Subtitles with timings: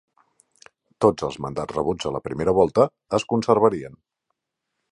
[1.05, 4.01] Tots els mandats rebuts a la primera volta es conservarien.